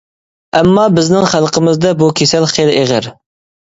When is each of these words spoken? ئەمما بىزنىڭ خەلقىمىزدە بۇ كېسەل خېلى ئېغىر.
ئەمما 0.59 0.85
بىزنىڭ 0.95 1.27
خەلقىمىزدە 1.33 1.91
بۇ 2.03 2.09
كېسەل 2.21 2.49
خېلى 2.55 2.77
ئېغىر. 2.81 3.11